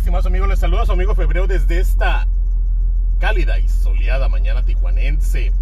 [0.00, 0.48] estimados amigos?
[0.48, 2.26] Les saluda a su amigo Febrero desde esta
[3.18, 5.52] cálida y soleada mañana tijuanense.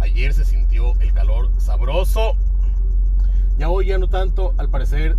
[0.00, 2.36] Ayer se sintió el calor sabroso.
[3.56, 5.16] Ya hoy ya no tanto, al parecer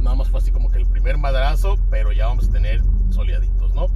[0.00, 3.72] nada más fue así como que el primer madrazo, pero ya vamos a tener soleaditos,
[3.72, 3.86] ¿no?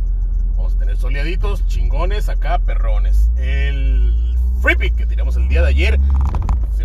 [0.57, 3.29] Vamos a tener soleaditos, chingones, acá perrones.
[3.39, 5.98] El free pick que tiramos el día de ayer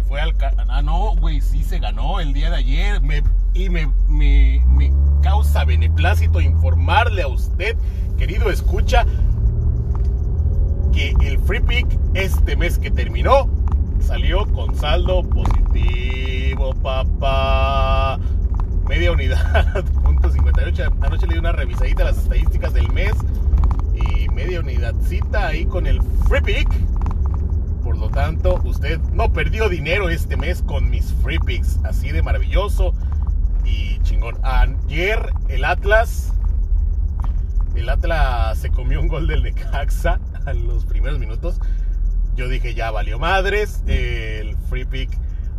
[0.02, 0.34] fue al...
[0.68, 3.02] Ah, no, güey, sí se ganó el día de ayer.
[3.54, 4.92] y me, me, me
[5.22, 7.76] causa beneplácito informarle a usted,
[8.18, 9.06] querido escucha,
[10.94, 13.50] que el free pick este mes que terminó
[14.00, 18.20] salió con saldo positivo, papá.
[18.88, 20.84] Media unidad, punto 58.
[21.02, 23.14] Anoche le di una revisadita a las estadísticas del mes
[23.96, 26.70] y media unidadcita ahí con el free pick.
[27.98, 31.80] Por lo tanto, usted no perdió dinero este mes con mis free picks.
[31.84, 32.94] Así de maravilloso
[33.66, 34.38] y chingón.
[34.44, 36.32] Ayer el Atlas,
[37.74, 41.60] el Atlas se comió un gol del Necaxa en los primeros minutos.
[42.36, 45.10] Yo dije, ya valió madres, el free pick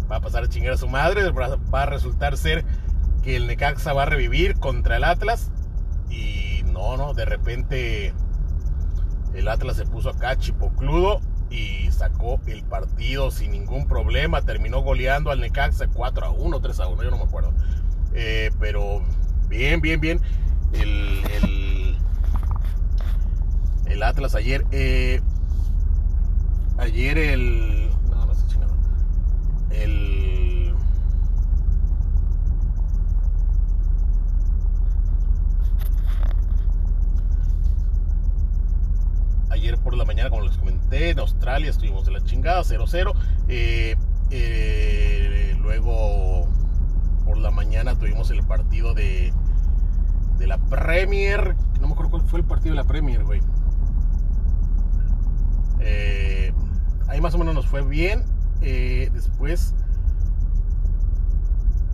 [0.09, 2.65] va a pasar a chingar a su madre, va a resultar ser
[3.25, 5.51] que el Necaxa va a revivir contra el Atlas.
[6.09, 8.15] Y no, no, de repente
[9.35, 14.43] el Atlas se puso acá chipocludo y sacó el partido sin ningún problema.
[14.43, 17.53] Terminó goleando al Necaxa 4 a 1, 3 a 1, yo no me acuerdo.
[18.15, 19.03] Eh, pero
[19.49, 20.21] bien, bien, bien.
[20.73, 21.09] El,
[24.03, 24.65] Atlas ayer.
[24.71, 25.21] Eh,
[26.79, 27.91] ayer el.
[28.09, 28.75] No, no sé chingado.
[29.71, 30.73] El.
[39.51, 40.57] Ayer por la mañana, como les
[41.23, 43.15] Australia estuvimos de la chingada, 0-0.
[43.49, 43.97] Eh,
[45.61, 46.49] luego
[47.25, 49.33] por la mañana tuvimos el partido de,
[50.39, 51.57] de la Premier.
[51.81, 53.41] No me acuerdo cuál fue el partido de la Premier, güey.
[55.81, 56.53] Eh,
[57.09, 58.25] ahí más o menos nos fue bien.
[58.61, 59.75] Eh, después,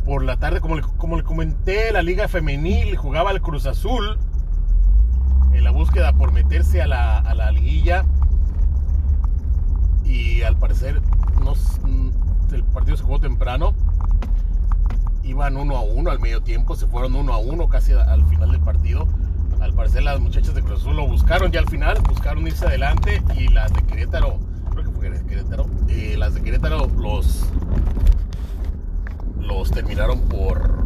[0.05, 4.19] por la tarde, como le, como le comenté, la Liga Femenil jugaba al Cruz Azul
[5.53, 8.05] en la búsqueda por meterse a la, a la liguilla.
[10.05, 11.01] Y al parecer,
[12.53, 13.75] el partido se jugó temprano
[15.25, 18.53] iban uno a uno al medio tiempo, se fueron uno a uno casi al final
[18.53, 19.07] del partido.
[19.61, 23.23] Al parecer las muchachas de Cruz Azul lo buscaron ya al final, buscaron irse adelante
[23.37, 24.39] y las de Querétaro,
[24.71, 27.47] creo que fue Querétaro, eh, las de Querétaro los,
[29.41, 30.85] los terminaron por...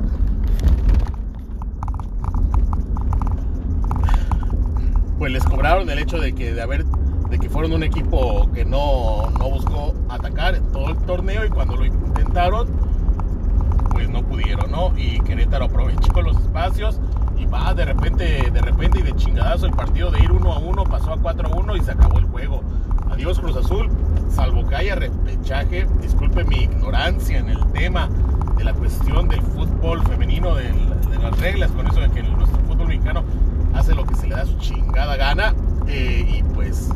[5.18, 6.86] Pues les cobraron el hecho de que de haber
[7.30, 11.76] de que fueron un equipo que no, no buscó atacar todo el torneo y cuando
[11.76, 12.68] lo intentaron
[13.92, 14.92] pues no pudieron, ¿no?
[14.96, 17.00] Y Querétaro aprovechó los espacios
[17.36, 20.58] y va de repente, de repente y de chingadazo el partido de ir 1 a
[20.58, 22.62] 1 pasó a 4 a 1 y se acabó el juego.
[23.10, 23.88] Adiós Cruz Azul,
[24.30, 28.08] salvo que haya repechaje, disculpe mi ignorancia en el tema
[28.56, 30.72] de la cuestión del fútbol femenino, de,
[31.20, 33.24] las reglas, con eso de que nuestro fútbol mexicano
[33.74, 35.54] hace lo que se le da su chingada gana
[35.88, 36.90] eh, y pues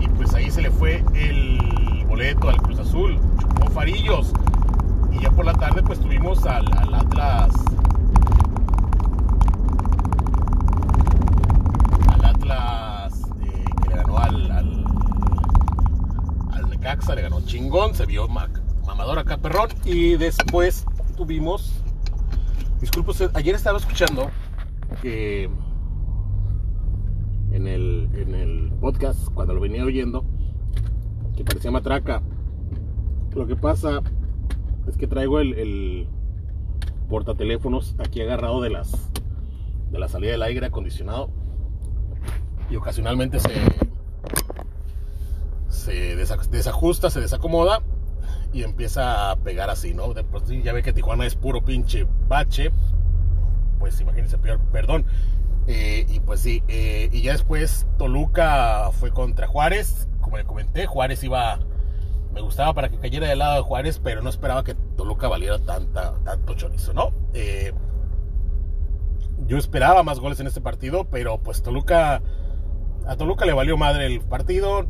[0.00, 4.32] y pues ahí se le fue el boleto al Cruz Azul, chupó farillos
[5.12, 7.52] y ya por la pues tuvimos al, Atlas.
[12.12, 14.84] Al Atlas eh, que le ganó al, al,
[16.70, 19.68] Necaxa, le ganó chingón, se vio mamador acá perrón.
[19.84, 21.82] Y después tuvimos
[22.80, 24.30] disculpe ayer estaba escuchando
[25.02, 25.50] que
[27.50, 30.24] en el, en el podcast cuando lo venía oyendo
[31.36, 32.22] que parecía matraca.
[33.34, 34.02] Lo que pasa
[34.88, 36.08] es que traigo el, el
[37.08, 39.10] portateléfonos aquí agarrado de las
[39.90, 41.30] de la salida del aire acondicionado
[42.70, 43.50] y ocasionalmente se
[45.68, 47.82] se desajusta, se desacomoda
[48.52, 50.14] y empieza a pegar así, ¿no?
[50.62, 52.70] Ya ve que Tijuana es puro pinche bache,
[53.78, 55.04] pues imagínense, peor, perdón.
[55.66, 60.86] Eh, y pues sí, eh, y ya después Toluca fue contra Juárez, como le comenté,
[60.86, 61.58] Juárez iba
[62.32, 65.58] me gustaba para que cayera del lado de Juárez, pero no esperaba que Toluca valiera
[65.58, 67.12] tanta, tanto chorizo, ¿no?
[67.34, 67.72] Eh,
[69.46, 72.22] yo esperaba más goles en este partido, pero pues Toluca,
[73.06, 74.86] a Toluca le valió madre el partido.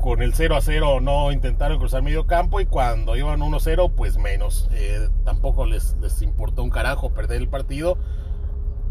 [0.00, 3.92] Con el 0 a 0 no intentaron cruzar medio campo y cuando iban 1 0
[3.96, 4.68] pues menos.
[4.72, 7.96] Eh, tampoco les, les importó un carajo perder el partido.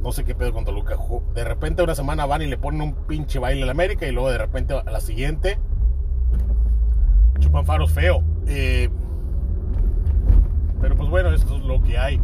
[0.01, 0.97] No sé qué pedo con Toluca.
[1.35, 4.31] De repente una semana van y le ponen un pinche baile al América y luego
[4.31, 5.59] de repente a la siguiente
[7.53, 8.23] chupan faros feo.
[8.47, 8.89] Eh,
[10.81, 12.19] pero pues bueno, esto es lo que hay.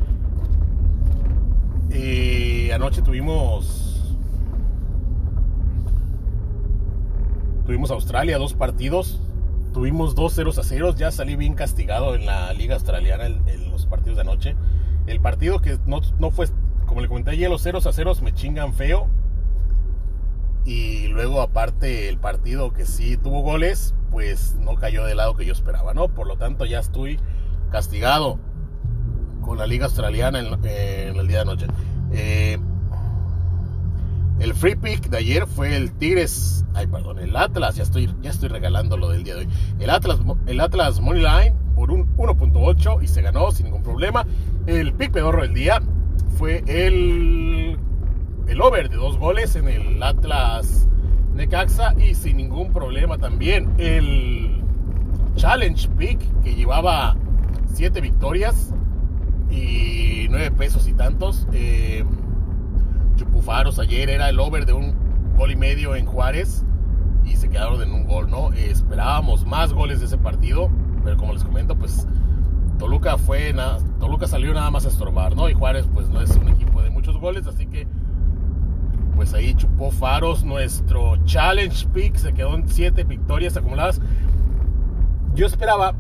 [1.91, 3.85] Eh, anoche tuvimos
[7.65, 9.21] Tuvimos Australia, dos partidos.
[9.73, 10.95] Tuvimos dos ceros a ceros.
[10.95, 14.55] Ya salí bien castigado en la liga australiana en, los partidos de anoche.
[15.05, 16.01] El partido que no,
[16.31, 16.47] fue,
[16.87, 19.07] como le comenté ayer, los ceros a ceros me chingan feo.
[20.69, 25.43] Y luego aparte el partido que sí tuvo goles, pues no cayó del lado que
[25.43, 26.09] yo esperaba, ¿no?
[26.09, 27.19] Por lo tanto ya estoy
[27.71, 28.37] castigado
[29.41, 30.45] con la liga australiana en,
[31.15, 31.65] el día de anoche.
[32.11, 32.59] Eh,
[34.39, 38.29] el free pick de ayer fue el Tigres, ay perdón, el Atlas, ya estoy, ya
[38.29, 39.49] estoy regalando lo del día de hoy.
[39.79, 44.23] El Atlas, el Atlas Money por un 1.8 y se ganó sin ningún problema.
[44.67, 45.81] El pick pedorro del día
[46.37, 47.38] fue el,
[48.49, 50.87] el over de dos goles en el Atlas
[51.33, 53.73] Necaxa y sin ningún problema también.
[53.77, 54.61] El
[55.35, 57.15] Challenge Pick que llevaba
[57.73, 58.73] 7 victorias
[59.51, 61.47] y 9 pesos y tantos.
[61.53, 62.03] Eh,
[63.15, 64.95] Chupufaros ayer era el over de un
[65.37, 66.65] gol y medio en Juárez
[67.25, 68.51] y se quedaron en un gol, ¿no?
[68.53, 70.71] Esperábamos más goles de ese partido,
[71.03, 72.07] pero como les comento, pues
[72.79, 75.49] Toluca fue nada, Toluca salió nada más a estorbar, ¿no?
[75.49, 77.87] Y Juárez pues no es un equipo de muchos goles, así que
[79.19, 83.99] pues ahí chupó Faros, nuestro challenge pick se quedó en siete victorias acumuladas.
[85.35, 85.93] Yo esperaba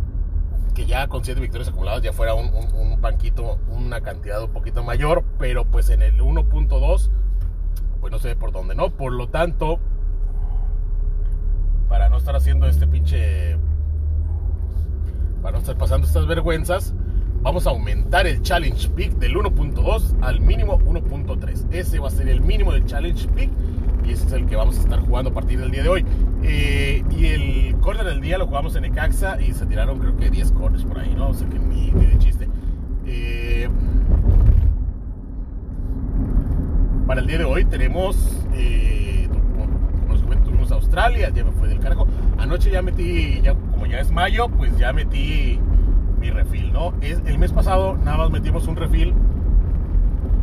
[0.73, 5.25] que ya con siete victorias acumuladas ya fuera un, banquito, una cantidad un poquito mayor,
[5.37, 7.09] pero pues en el 1.2,
[7.99, 8.91] pues no sé por dónde, ¿no?
[8.91, 9.81] Por lo tanto,
[11.89, 13.57] para no estar haciendo este pinche,
[15.41, 16.93] para no estar pasando estas vergüenzas,
[17.41, 21.71] vamos a aumentar el challenge pick del 1.2 al mínimo 1.3.
[21.71, 23.49] Ese va a ser el mínimo del challenge pick
[24.05, 26.05] y ese es el que vamos a estar jugando a partir del día de hoy.
[26.43, 30.29] Eh, y el corner del día lo jugamos en Ecaxa y se tiraron creo que
[30.29, 31.29] 10 corners por ahí, ¿no?
[31.29, 32.47] O sea que ni, de chiste.
[33.05, 33.69] Eh,
[37.07, 39.27] para el día de hoy tenemos, eh,
[40.07, 42.07] como les tuvimos Australia, ya me fue del carajo.
[42.37, 45.59] Anoche ya metí, ya, como ya es mayo, pues ya metí
[46.19, 46.93] mi refil, ¿no?
[47.01, 49.13] Es, el mes pasado nada más metimos un refil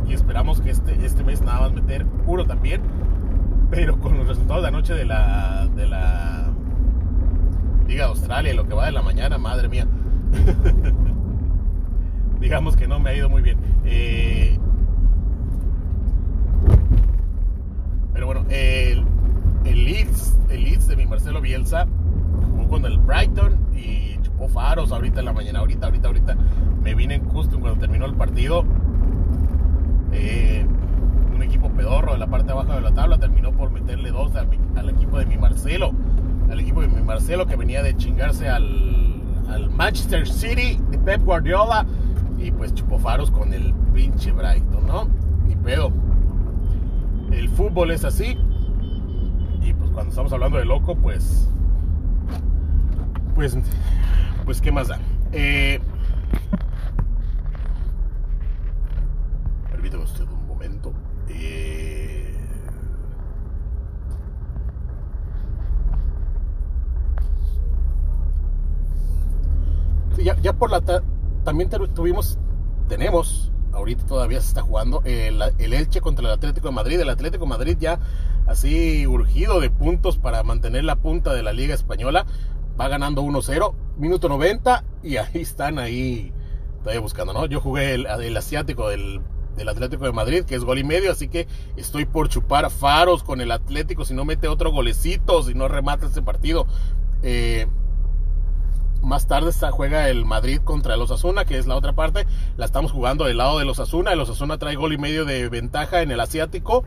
[0.07, 2.81] y esperamos que este, este mes nada más meter uno también
[3.69, 6.49] pero con los resultados de anoche de la, de la
[7.87, 9.87] Liga de Australia lo que va de la mañana, madre mía.
[12.39, 13.57] Digamos que no me ha ido muy bien.
[13.85, 14.57] Eh,
[18.13, 19.05] pero bueno, el,
[19.65, 20.07] el,
[20.49, 21.87] el Leeds de mi Marcelo Bielsa
[22.67, 25.59] con el Brighton y chupó faros ahorita en la mañana.
[25.59, 26.37] Ahorita, ahorita, ahorita
[26.83, 28.63] me vine justo cuando terminó el partido.
[30.13, 30.65] Eh,
[31.47, 35.17] equipo pedorro de la parte abajo de la tabla terminó por meterle dos al equipo
[35.17, 35.91] de mi Marcelo.
[36.51, 41.23] Al equipo de mi Marcelo que venía de chingarse al, al Manchester City de Pep
[41.23, 41.85] Guardiola.
[42.37, 45.07] Y pues chupó faros con el pinche Brighton, ¿no?
[45.47, 45.91] Ni pedo.
[47.31, 48.37] El fútbol es así.
[49.61, 51.49] Y pues cuando estamos hablando de loco, pues.
[53.37, 53.55] Pues.
[54.45, 54.99] Pues, ¿qué más da?
[55.31, 55.79] Eh,
[59.69, 60.91] permítame usted un momento.
[61.29, 62.35] Eh,
[70.41, 70.81] ya, por la
[71.43, 72.39] también tuvimos,
[72.89, 76.99] tenemos, ahorita todavía se está jugando, el, Elche contra el Atlético de Madrid.
[76.99, 77.99] El Atlético de Madrid ya
[78.47, 82.25] así urgido de puntos para mantener la punta de la Liga Española.
[82.79, 86.31] Va ganando 1-0, minuto 90 y ahí están ahí
[86.79, 87.45] todavía buscando, ¿no?
[87.45, 89.21] Yo jugué el, el asiático del
[89.57, 93.23] del Atlético de Madrid, que es gol y medio, así que estoy por chupar faros
[93.23, 96.67] con el Atlético si no mete otro golecito, si no remata ese partido.
[97.23, 97.67] Eh,
[99.01, 102.25] más tarde juega el Madrid contra el Osasuna, que es la otra parte.
[102.55, 104.11] La estamos jugando del lado del Osasuna.
[104.11, 106.83] El Osasuna trae gol y medio de ventaja en el asiático.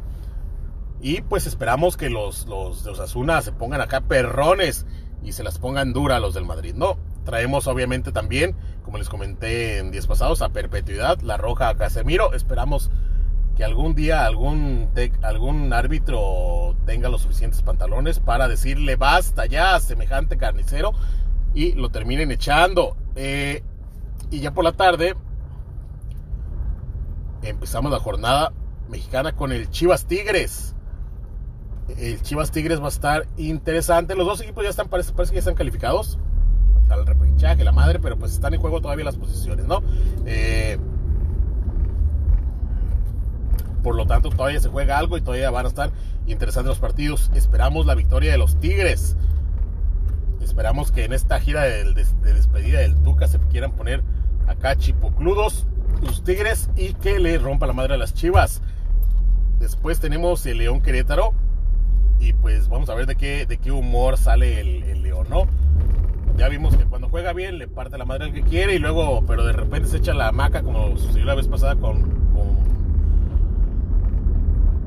[1.00, 4.87] Y pues esperamos que los, los de Osasuna se pongan acá perrones
[5.22, 6.74] y se las pongan dura a los del Madrid.
[6.74, 8.56] No, traemos obviamente también
[8.90, 12.32] como les comenté en días pasados, a perpetuidad, la roja a Casemiro.
[12.34, 12.90] Esperamos
[13.56, 14.90] que algún día algún,
[15.22, 20.92] algún árbitro tenga los suficientes pantalones para decirle basta ya, semejante carnicero,
[21.54, 22.96] y lo terminen echando.
[23.14, 23.62] Eh,
[24.32, 25.14] y ya por la tarde
[27.42, 28.52] empezamos la jornada
[28.88, 30.74] mexicana con el Chivas Tigres.
[31.99, 34.14] El Chivas Tigres va a estar interesante.
[34.14, 36.18] Los dos equipos ya están, parece, parece que están calificados
[36.88, 39.82] al repechaje, la madre, pero pues están en juego todavía las posiciones, ¿no?
[40.26, 40.78] Eh,
[43.82, 45.90] por lo tanto, todavía se juega algo y todavía van a estar
[46.26, 47.30] interesantes los partidos.
[47.35, 49.16] Esperamos la victoria de los Tigres.
[50.42, 54.02] Esperamos que en esta gira de, despedida del Tuca se quieran poner
[54.47, 55.66] acá chipocludos
[56.02, 58.62] los Tigres y que le rompa la madre a las Chivas.
[59.59, 61.35] Después tenemos el León Querétaro.
[62.20, 65.46] Y pues vamos a ver de qué, de qué humor sale el, León, ¿no?
[66.36, 69.24] Ya vimos que cuando juega bien le parte la madre al que quiere y luego,
[69.26, 72.02] pero de repente se echa la maca como sucedió la vez pasada con.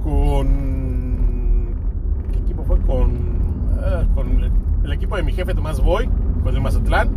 [0.03, 1.75] con.
[2.31, 2.79] ¿Qué equipo fue?
[2.81, 3.33] Con.
[3.81, 4.51] Ah, con
[4.83, 6.07] el, equipo de mi jefe Tomás Boy,
[6.43, 7.09] con el Mazatlán.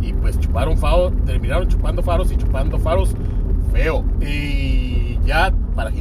[0.00, 3.14] Y pues chuparon faros, terminaron chupando faros y chupando faros
[3.72, 4.04] feo.
[4.20, 5.92] Y ya para,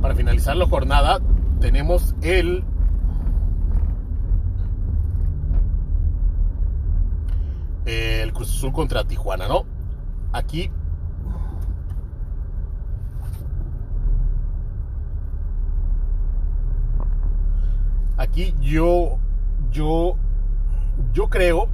[0.00, 1.20] para finalizar la jornada,
[1.62, 2.64] tenemos el
[7.86, 9.64] el Cruz Azul contra Tijuana, ¿no?
[10.32, 10.72] Aquí
[18.16, 19.18] aquí yo
[19.70, 20.16] yo
[21.12, 21.68] yo creo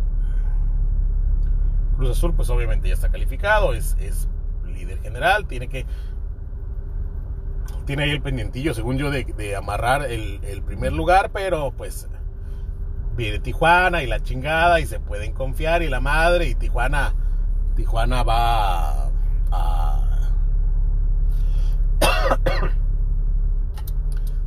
[1.96, 4.28] Cruz Azul pues obviamente ya está calificado, es, es
[4.66, 5.86] líder general, tiene que
[7.88, 12.06] tiene ahí el pendientillo, según yo, de, amarrar el, primer lugar, pero pues
[13.16, 17.14] viene Tijuana y la chingada y se pueden confiar y la madre y Tijuana,
[17.76, 19.10] Tijuana va
[19.50, 20.32] a...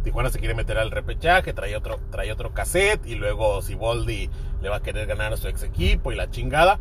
[0.03, 4.29] Tijuana se quiere meter al repechaje, trae otro, trae otro cassette y luego Siboldi
[4.61, 6.77] le va a querer ganar a su ex equipo y la chingada.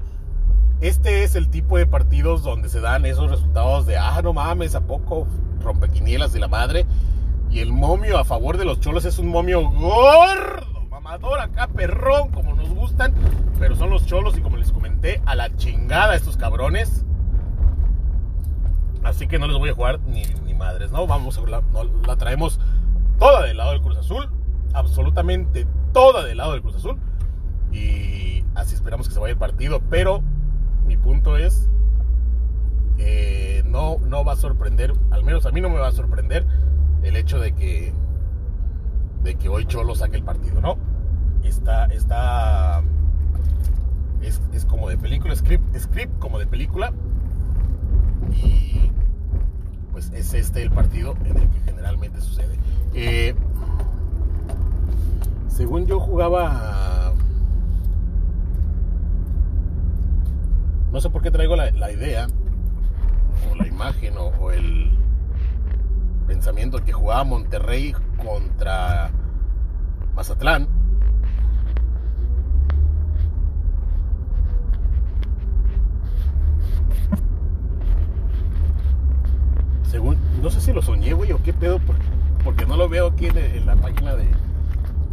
[0.80, 4.74] Este es el tipo de partidos donde se dan esos resultados de, ah, no mames,
[4.74, 5.26] ¿a poco
[5.60, 6.86] rompequinielas de la madre.
[7.50, 12.30] Y el momio a favor de los cholos es un momio gordo, mamador, acá perrón,
[12.30, 13.12] como nos gustan.
[13.58, 17.04] Pero son los cholos y como les comenté, a la chingada estos cabrones.
[19.02, 21.06] Así que no les voy a jugar ni, ni madres, ¿no?
[21.06, 21.62] Vamos a la,
[22.06, 22.60] la traemos
[23.18, 24.28] toda del lado del Cruz Azul.
[24.72, 26.98] Absolutamente toda del lado del Cruz Azul.
[27.72, 29.80] Y así esperamos que se vaya el partido.
[29.90, 30.22] Pero
[30.86, 31.68] mi punto es
[33.70, 36.46] no, no va a sorprender, al menos a mí no me va a sorprender
[37.02, 37.94] el hecho de que,
[39.22, 40.76] de que hoy Cholo saque el partido, ¿no?
[41.44, 42.82] Está, está,
[44.20, 46.92] es, como de película, script, script como de película.
[48.32, 48.92] Y
[49.92, 52.58] pues es este el partido en el que generalmente sucede.
[52.92, 53.34] Eh,
[55.48, 56.99] según yo jugaba...
[60.92, 62.26] No sé por qué traigo la, idea
[63.50, 64.90] o la imagen o, el
[66.26, 69.10] pensamiento que jugaba Monterrey contra
[70.14, 70.68] Mazatlán.
[79.84, 81.80] Según, no sé si lo soñé, güey, o qué pedo,
[82.44, 84.28] porque, no lo veo aquí en, la página de.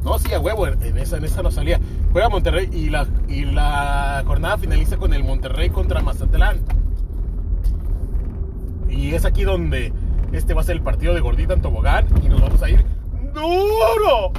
[0.03, 1.79] No, sí, a huevo, en esa, en esa no salía.
[2.11, 6.59] Juega Monterrey y la, y la jornada finaliza con el Monterrey contra Mazatlán.
[8.89, 9.91] Y es aquí donde
[10.31, 12.85] este va a ser el partido de Gordita en Tobogán y nos vamos a ir
[13.33, 14.31] duro,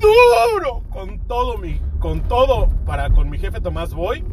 [0.00, 4.24] duro, con todo mi, con todo para con mi jefe Tomás Boy.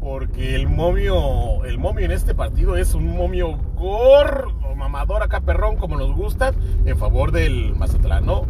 [0.00, 4.52] Porque el momio, el momio en este partido es un momio gordo,
[4.82, 6.52] mamador acá perrón como nos gusta,
[6.84, 8.46] en favor del Mazatlán, ¿no?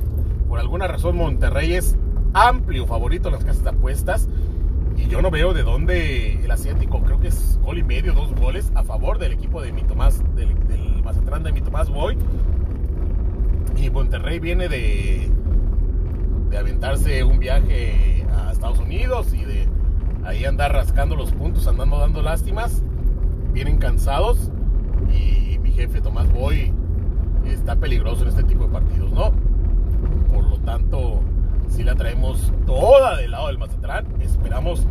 [0.49, 1.97] Por alguna razón Monterrey es
[2.33, 4.29] amplio favorito en las casas de apuestas
[4.97, 8.35] y yo no veo de dónde el asiático, creo que es gol y medio, dos
[8.35, 12.17] goles a favor del equipo de mi Tomás, del, Mazatlán de mi Tomás Boy.
[13.77, 15.31] Y Monterrey viene de,
[16.51, 19.69] de aventarse un viaje a Estados Unidos y de
[20.25, 22.83] ahí andar rascando los puntos, andando dando lástimas.
[23.53, 24.51] Vienen cansados
[25.12, 26.73] y jefe Tomás Boy
[27.47, 29.33] está peligroso en este tipo de partidos, ¿no?
[30.33, 31.21] Por lo tanto,
[31.69, 34.07] si la traemos toda del lado del Mazatlán.
[34.21, 34.87] Esperamos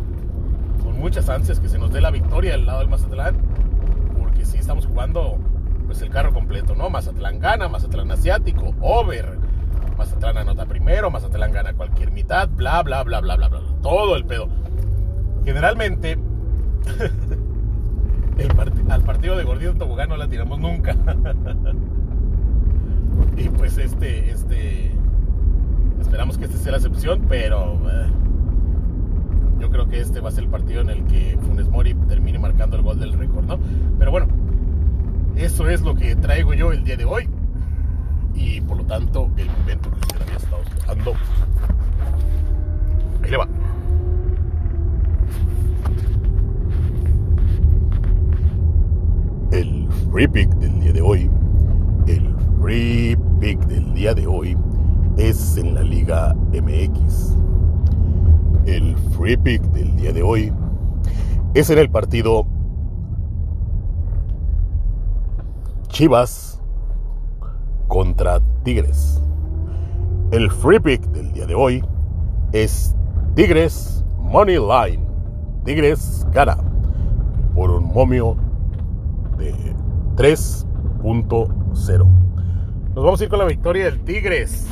[0.82, 3.36] con muchas ansias que se nos dé la victoria del lado del Mazatlán,
[4.18, 5.38] porque si estamos jugando
[5.86, 6.90] pues el carro completo, ¿no?
[6.90, 9.38] Mazatlán gana, Mazatlán asiático, over,
[9.96, 14.24] Mazatlán anota primero, Mazatlán gana cualquier mitad, bla, bla, bla, bla, bla, bla, todo el
[14.24, 14.48] pedo.
[15.44, 16.18] Generalmente,
[18.88, 20.94] al partido de Gordito Tobogán no la tiramos nunca.
[23.36, 24.92] y pues este, este,
[26.02, 28.06] Esperamos que este sea la excepción, pero eh,
[29.60, 32.38] yo creo que este va a ser el partido en el que Funes Mori termine
[32.38, 33.58] marcando el gol del récord, ¿no?
[33.98, 34.26] Pero bueno,
[35.36, 37.28] eso es lo que traigo yo el día de hoy.
[38.34, 41.14] Y por lo tanto, el momento que usted había estado esperando.
[43.22, 43.48] Ahí le va.
[49.52, 51.30] El free pick del día de hoy.
[52.06, 54.58] El free pick del día de hoy
[55.16, 57.34] es en la Liga MX.
[58.66, 60.52] El free pick del día de hoy
[61.54, 62.46] es en el partido
[65.88, 66.60] Chivas
[67.88, 69.22] contra Tigres.
[70.30, 71.82] El free pick del día de hoy
[72.52, 72.94] es
[73.34, 75.02] Tigres Money Line.
[75.64, 76.58] Tigres gana
[77.54, 78.36] por un momio
[79.38, 79.54] de
[80.22, 82.06] 3.0.
[82.94, 84.68] Nos vamos a ir con la victoria del Tigres.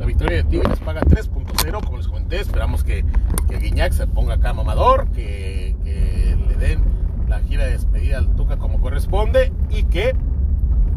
[0.00, 2.40] La victoria del Tigres paga 3.0, como les comenté.
[2.40, 3.04] Esperamos que,
[3.48, 6.82] que Guiñac se ponga acá mamador, que, le den
[7.28, 10.16] la gira de despedida al Tuca como corresponde y que,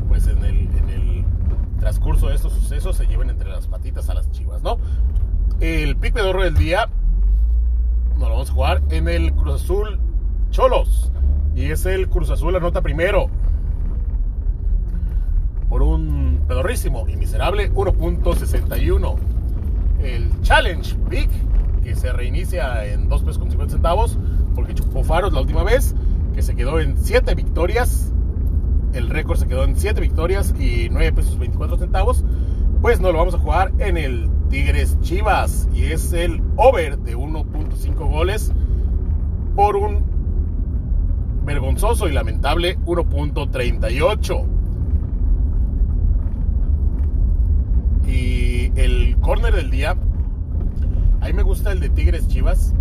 [0.08, 1.24] pues en el,
[1.80, 4.80] transcurso de estos sucesos, se lleven entre las patitas a las chivas, ¿no?
[5.60, 6.90] El pick de oro del día
[8.14, 10.00] nos lo vamos a jugar en el Cruz Azul
[10.50, 11.12] Cholos.
[11.56, 13.30] Y es el Cruz Azul anota primero.
[15.74, 19.16] Por un pedorrísimo y miserable 1.61.
[20.04, 21.30] El Challenge Big,
[21.82, 24.20] que se reinicia en 2 pesos con 50 centavos,
[24.54, 25.96] porque chupó faros la última vez,
[26.36, 28.14] que se quedó en 7 victorias.
[28.94, 32.24] El récord se quedó en 7 victorias y 9 pesos 24 centavos.
[32.84, 35.68] Pues no lo vamos a jugar en el Tigres Chivas.
[35.74, 38.54] Y es el over de 1.5 goles
[39.56, 40.06] por un
[41.44, 44.53] vergonzoso y lamentable 1.38.
[48.08, 49.96] Y el corner del día,
[51.22, 52.74] a mí me gusta el de Tigres Chivas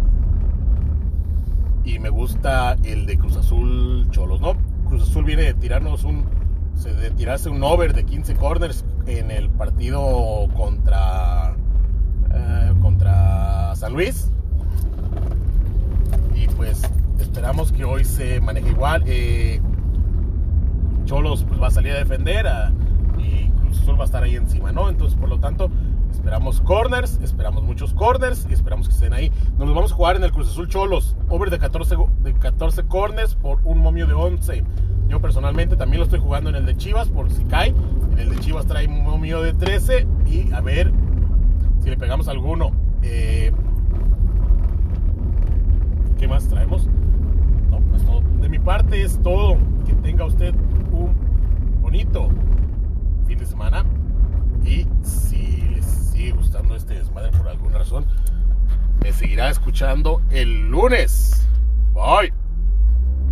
[1.84, 4.54] y me gusta el de Cruz Azul Cholos, ¿no?
[4.88, 6.24] Cruz Azul viene de tirarnos un,
[6.84, 11.54] de tirarse un over de 15 corners en el partido contra,
[12.32, 14.30] eh, contra San Luis.
[16.34, 16.82] Y pues
[17.18, 19.02] esperamos que hoy se maneje igual.
[19.06, 19.60] Eh,
[21.04, 22.72] Cholos pues va a salir a defender Cruz
[23.82, 24.88] Azul va a estar ahí encima, ¿no?
[24.88, 25.70] Entonces, por lo tanto,
[26.10, 29.30] esperamos corners, esperamos muchos corners y esperamos que estén ahí.
[29.58, 32.84] Nos los vamos a jugar en el Cruz Azul Cholos, over de 14, de 14
[32.84, 34.64] corners por un momio de 11.
[35.08, 37.74] Yo personalmente también lo estoy jugando en el de Chivas por si cae.
[38.12, 40.92] En el de Chivas trae un momio de 13 y a ver
[41.80, 42.70] si le pegamos alguno.
[43.02, 43.52] Eh,
[46.18, 46.86] ¿Qué más traemos?
[47.68, 48.22] No, pues todo.
[48.40, 49.58] De mi parte es todo.
[49.84, 50.54] Que tenga usted
[50.92, 51.14] un
[51.82, 52.28] bonito
[53.26, 53.84] fin de semana.
[54.64, 58.06] Y si les sigue gustando este desmadre por alguna razón,
[59.02, 61.46] me seguirá escuchando el lunes.
[61.92, 62.41] Bye.